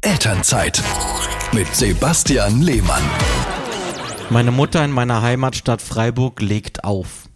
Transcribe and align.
Elternzeit 0.00 0.82
mit 1.52 1.74
Sebastian 1.74 2.62
Lehmann. 2.62 3.02
Meine 4.30 4.50
Mutter 4.50 4.84
in 4.84 4.90
meiner 4.90 5.22
Heimatstadt 5.22 5.82
Freiburg 5.82 6.40
legt 6.40 6.84
auf. 6.84 7.28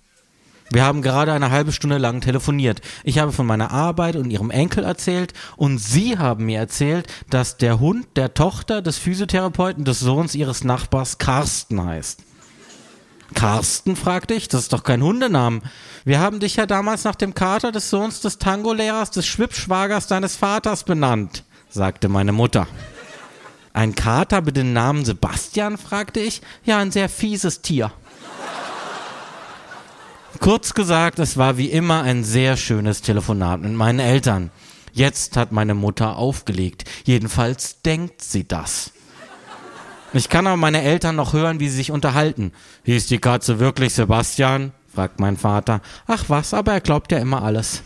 Wir 0.71 0.85
haben 0.85 1.03
gerade 1.03 1.33
eine 1.33 1.51
halbe 1.51 1.73
Stunde 1.73 1.99
lang 1.99 2.21
telefoniert. 2.21 2.81
Ich 3.05 3.19
habe 3.19 3.33
von 3.33 3.47
meiner 3.47 3.73
Arbeit 3.73 4.17
und 4.17 4.31
ihrem 4.31 4.51
Enkel 4.51 4.85
erzählt 4.85 5.35
und 5.57 5.79
Sie 5.79 6.19
haben 6.19 6.47
mir 6.47 6.59
erzählt, 6.59 7.09
dass 7.29 7.57
der 7.57 7.81
Hund 7.81 8.07
der 8.17 8.35
Tochter 8.35 8.81
des 8.81 8.97
Physiotherapeuten 8.97 9.85
des 9.85 10.01
Sohns 10.01 10.35
ihres 10.35 10.65
Nachbars 10.65 11.19
Carsten 11.19 11.85
heißt. 11.85 12.23
Carsten, 13.35 13.97
fragte 13.97 14.35
ich, 14.35 14.49
das 14.49 14.63
ist 14.63 14.73
doch 14.73 14.83
kein 14.83 15.03
Hundenamen. 15.03 15.63
Wir 16.05 16.21
haben 16.21 16.41
dich 16.41 16.57
ja 16.57 16.67
damals 16.67 17.05
nach 17.05 17.15
dem 17.15 17.35
Kater 17.35 17.73
des 17.73 17.91
Sohns 17.91 18.21
des 18.21 18.39
Tangolehrers 18.39 19.11
des 19.11 19.27
Schwippschwagers 19.27 20.07
deines 20.07 20.37
Vaters 20.37 20.85
benannt, 20.85 21.45
sagte 21.71 22.09
meine 22.09 22.33
Mutter. 22.33 22.67
Ein 23.73 23.95
Kater 23.95 24.43
mit 24.43 24.57
dem 24.57 24.73
Namen 24.73 25.05
Sebastian, 25.05 25.79
fragte 25.79 26.21
ich. 26.21 26.43
Ja, 26.65 26.79
ein 26.79 26.91
sehr 26.91 27.09
fieses 27.09 27.63
Tier. 27.63 27.93
Kurz 30.41 30.75
gesagt, 30.75 31.19
es 31.19 31.37
war 31.37 31.57
wie 31.57 31.71
immer 31.71 32.03
ein 32.03 32.25
sehr 32.25 32.57
schönes 32.57 33.03
Telefonat 33.03 33.61
mit 33.61 33.73
meinen 33.73 34.01
Eltern. 34.01 34.51
Jetzt 34.93 35.37
hat 35.37 35.53
meine 35.53 35.75
Mutter 35.75 36.17
aufgelegt. 36.17 36.85
Jedenfalls 37.05 37.83
denkt 37.83 38.23
sie 38.23 38.47
das. 38.47 38.91
Ich 40.13 40.29
kann 40.29 40.49
aber 40.49 40.57
meine 40.57 40.83
Eltern 40.83 41.15
noch 41.15 41.33
hören, 41.33 41.61
wie 41.61 41.69
sie 41.69 41.77
sich 41.77 41.93
unterhalten. 41.93 42.53
Hieß 42.85 43.07
die 43.07 43.19
Katze 43.19 43.61
wirklich 43.61 43.95
Sebastian? 43.95 44.73
fragt 44.93 45.21
mein 45.21 45.37
Vater. 45.37 45.83
Ach 46.09 46.25
was, 46.27 46.53
aber 46.53 46.73
er 46.73 46.81
glaubt 46.81 47.13
ja 47.13 47.19
immer 47.19 47.45
alles. 47.45 47.83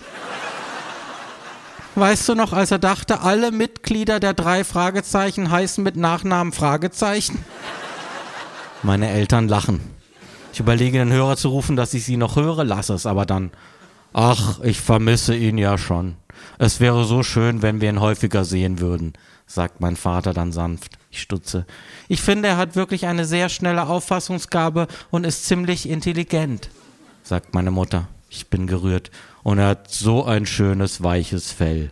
Weißt 1.96 2.28
du 2.28 2.34
noch, 2.34 2.52
als 2.52 2.72
er 2.72 2.80
dachte, 2.80 3.20
alle 3.20 3.52
Mitglieder 3.52 4.18
der 4.18 4.34
drei 4.34 4.64
Fragezeichen 4.64 5.50
heißen 5.50 5.82
mit 5.84 5.96
Nachnamen 5.96 6.52
Fragezeichen? 6.52 7.44
Meine 8.82 9.10
Eltern 9.10 9.48
lachen. 9.48 9.80
Ich 10.52 10.60
überlege, 10.60 10.98
den 10.98 11.12
Hörer 11.12 11.36
zu 11.36 11.48
rufen, 11.48 11.76
dass 11.76 11.94
ich 11.94 12.04
sie 12.04 12.16
noch 12.16 12.36
höre, 12.36 12.64
lasse 12.64 12.94
es 12.94 13.06
aber 13.06 13.26
dann. 13.26 13.50
Ach, 14.12 14.60
ich 14.60 14.80
vermisse 14.80 15.36
ihn 15.36 15.56
ja 15.56 15.78
schon. 15.78 16.16
Es 16.58 16.80
wäre 16.80 17.04
so 17.04 17.22
schön, 17.22 17.62
wenn 17.62 17.80
wir 17.80 17.88
ihn 17.88 18.00
häufiger 18.00 18.44
sehen 18.44 18.80
würden, 18.80 19.12
sagt 19.46 19.80
mein 19.80 19.96
Vater 19.96 20.32
dann 20.32 20.52
sanft. 20.52 20.92
Ich 21.10 21.22
stutze. 21.22 21.64
Ich 22.08 22.22
finde, 22.22 22.48
er 22.48 22.56
hat 22.56 22.74
wirklich 22.76 23.06
eine 23.06 23.24
sehr 23.24 23.48
schnelle 23.48 23.86
Auffassungsgabe 23.86 24.88
und 25.10 25.24
ist 25.24 25.46
ziemlich 25.46 25.88
intelligent, 25.88 26.70
sagt 27.22 27.54
meine 27.54 27.70
Mutter. 27.70 28.08
Ich 28.34 28.48
bin 28.48 28.66
gerührt. 28.66 29.12
Und 29.44 29.58
er 29.58 29.68
hat 29.68 29.90
so 29.90 30.24
ein 30.24 30.44
schönes, 30.44 31.02
weiches 31.02 31.52
Fell. 31.52 31.90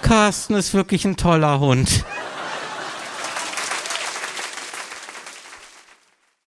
Carsten 0.00 0.54
ist 0.54 0.74
wirklich 0.74 1.04
ein 1.04 1.16
toller 1.16 1.58
Hund. 1.58 2.04